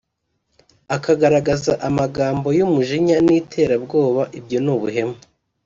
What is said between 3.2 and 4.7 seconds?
n’iterabwoba ibyo ni